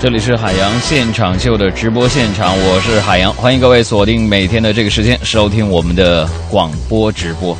[0.00, 7.54] 这里是海洋现场秀的直播现场，我是海洋，欢迎各位锁定每天的这个时间收听我们的广播直播。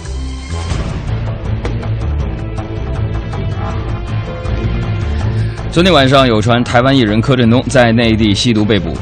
[5.70, 8.96] 昨天晚上有传台湾艺人柯震东在内地吸毒被捕，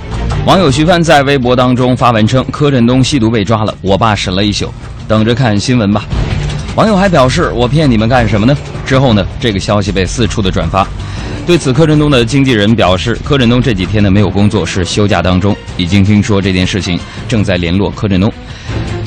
[0.45, 4.68] 网友徐帆在微博当中发文称柯震东吸毒被抓了，我爸审了一宿，
[5.07, 6.02] 等着看新闻吧。
[6.74, 8.57] 网友还表示我骗你们干什么呢？
[8.84, 10.84] 之后呢，这个消息被四处的转发。
[11.48, 15.57] 对此，柯震东的经纪人表示，柯震东这几天呢没有工作，是休假当中。
[15.79, 18.30] 已经听说这件事情，正在联络柯震东。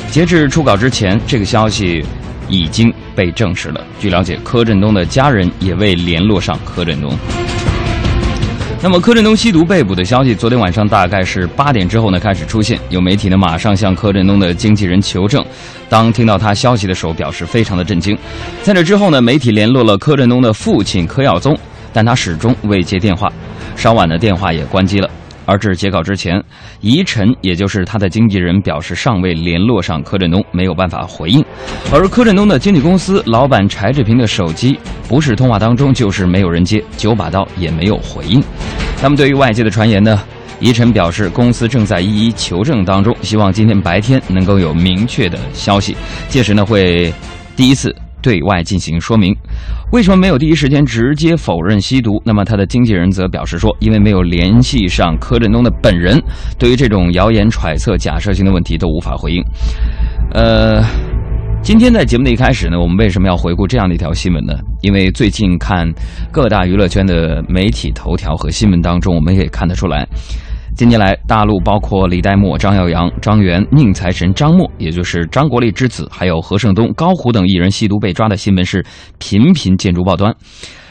[0.09, 2.03] 截至初稿之前，这个消息
[2.50, 3.86] 已经被证实了。
[4.00, 7.16] 据了解，柯震东的家人也未联络上柯震东。
[8.81, 15.45] 那么，柯震东吸毒被捕的消息，昨天晚上大概是八点之后呢开始出现，有媒体呢马上向柯震东的经纪人求证。
[15.88, 18.17] 当听到他消息的时候，表示非常的震惊。
[18.64, 21.56] 在这之后呢，媒体联络了柯震东的父亲柯耀宗。
[21.94, 23.31] 但他始终未接电话，
[23.75, 25.09] 稍晚的电话也关机了。
[25.45, 26.42] 而至截稿之前，
[26.81, 31.44] 宜晨也就是他的经纪人表示尚未联络上柯震东，没有办法回应。
[31.92, 38.42] 而柯震东的经纪公司老板柴志平的手机不是通话当中就是没有人接，九把刀也没有回应。
[39.02, 40.22] 那么对于外界的传言呢？
[40.59, 45.97] 宜晨表示公司正在一一求证当中，希望今天白天能够有明确的消息，
[46.30, 47.12] 届时呢会
[47.56, 47.94] 第一次。
[48.22, 49.36] 对外进行说明，
[49.91, 52.22] 为什么没有第一时间直接否认吸毒？
[52.25, 56.22] 那么他的经纪人则表示说，因为没有联系上柯震东的本人，
[56.58, 59.44] 对于这种谣言揣测、假设性的问题都无法回应。
[60.34, 60.84] 呃，
[61.62, 64.53] 今天在节目的一开始呢，我们为什么要回顾这样的一条新闻呢？
[64.81, 65.91] 因为最近看
[66.31, 70.07] 各大娱乐圈的媒体头条和新闻当中，我们也看得出来。
[70.76, 78.84] 近年来，大陆包括李代沫、张耀扬、张元、宁财神张默，也就是张国立之子，还有何胜东、高虎等艺人吸毒被抓的新闻是
[79.20, 80.34] 频频见诸报端。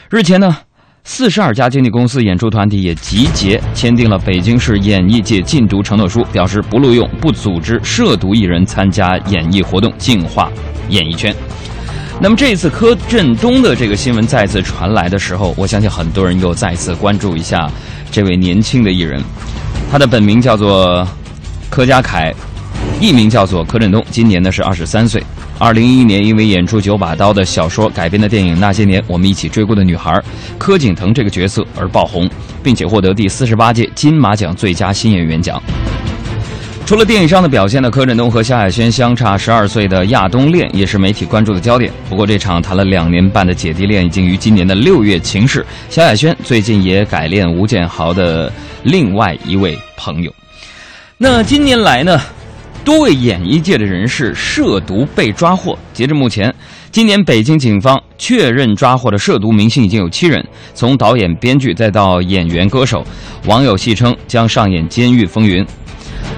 [0.09, 0.55] 日前呢，
[1.03, 10.49] 四十二家经纪公司、演出团体也集结签订了北京市演艺界禁毒承诺书，表示不录用、不组织涉毒艺人参加演艺活动，净化
[10.89, 11.35] 演艺圈。
[12.23, 17.67] 那么这一次柯震东的这个新闻再次传来的时候，我相信很多人又再次关注一下
[18.11, 19.19] 这位年轻的艺人。
[19.91, 21.05] 他的本名叫做
[21.67, 22.31] 柯家凯，
[23.01, 25.23] 艺名叫做柯震东，今年呢是二十三岁。
[25.57, 30.11] 二零一一年，因为演出《九把刀》的小说改编的电影《那些年，我们一起追过的女孩》，
[30.59, 32.29] 柯景腾这个角色而爆红，
[32.61, 35.59] 并且获得第四十八届金马奖最佳新演员奖。
[36.91, 41.89] 除了电影上的表现呢，柯震东和萧亚轩相差十二岁的亚东恋也是媒体关注的焦点。
[42.09, 45.65] 不过，这场谈了两年半的姐弟恋已经于今年的六月停事。
[45.87, 48.51] 萧亚轩最近也改恋吴建豪的
[48.83, 50.29] 另外一位朋友。
[51.17, 52.19] 那今年来呢，
[52.83, 55.79] 多位演艺界的人士涉毒被抓获。
[55.93, 56.53] 截至目前，
[56.91, 63.01] 今年北京警方确认抓获的涉毒明星已经有七人，从导演、编剧再到演员、歌手，
[63.45, 65.65] 网友戏称将上演监狱风云。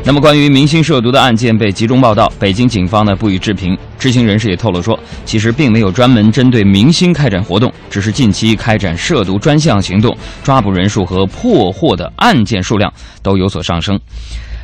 [0.05, 3.77] 那么，关于明星涉毒的案件被集中报道，北京警方呢不予置评。
[3.97, 13.97] 知情人士也透露说，其实并没有专门针对明星开展活动，只是近期开展涉毒专项行动，抓捕人数和破获的案件数量都有所上升。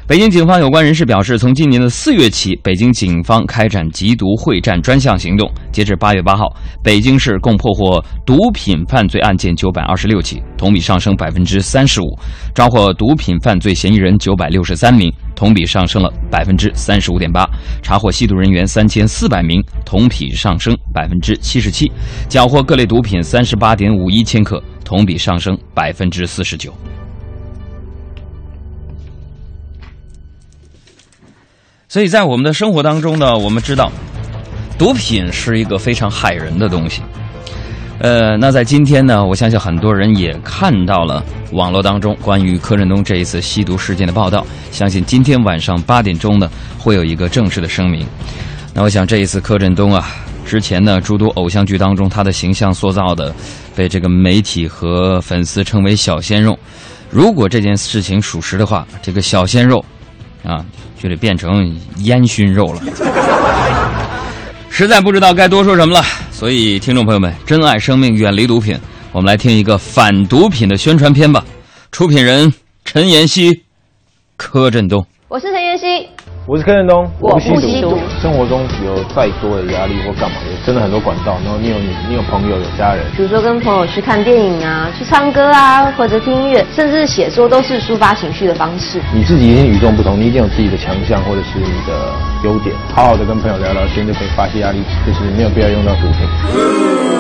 [0.10, 5.48] 北京警方有关人士表示，从今年的四月起，北京警方开展缉毒会战专项行动。
[5.72, 6.52] 截至八月八号，
[6.84, 12.08] 北京市共破获毒品犯罪案件九百二十六起，同比上升百分之三十五；
[12.56, 17.46] 抓获毒品犯罪嫌疑人九百六十三名，同比上升了百分之三十五点八；
[17.84, 21.86] 查获吸毒人员三千四百名，同比上升百分之七十七；
[22.28, 26.74] 缴获各类毒品三十八点五一千克，同比上升百分之四十九。
[31.92, 33.92] 所以在我们的生活当中呢，我们知道，
[34.78, 37.02] 毒品是一个非常害人的东西。
[38.00, 44.46] 呃，那在今天呢，我相信很多人也看到了网络当中关于柯震东这一次吸毒事件的报道。
[44.72, 46.48] 相信今天晚上八点钟呢，
[46.78, 48.06] 会有一个正式的声明。
[48.72, 50.12] 那我想这一次柯震东啊，
[50.46, 53.34] 之前呢诸多偶像剧当中他的形象塑造的，
[53.76, 56.56] 被这个媒体和粉丝称为小鲜肉。
[57.10, 59.84] 如果这件事情属实的话，这个小鲜肉。
[60.44, 60.66] 啊，
[60.98, 62.82] 就得变成烟熏肉了，
[64.70, 66.04] 实在不知道该多说什么了。
[66.32, 68.80] 所以，听众朋友们，珍爱生命，远离毒品。
[69.12, 71.44] 我们来听一个反毒品的宣传片吧。
[71.92, 72.54] 出品人
[72.86, 73.64] 陈妍希、
[74.38, 75.06] 柯震东。
[75.28, 76.08] 我是陈妍希。
[76.50, 77.96] 我是柯震东，我不吸毒。
[78.20, 81.38] 生活中有再多的压力或干嘛，有真的很多管道。
[81.46, 83.06] 然后你有你，你有朋友，有家人。
[83.16, 89.00] 比如说跟朋友去看电影啊，去唱歌啊，或者听音乐，甚至写作，都是抒发情绪的方式。
[89.14, 91.94] 你自己已经与众不同，你一定有自己的强项或者是你的
[92.44, 92.76] 优点。
[92.96, 97.19] 好好的跟朋友聊聊天，就可以发泄压力，就是没有必要用到毒品。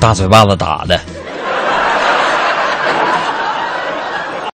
[0.00, 1.17] 大嘴巴子打的。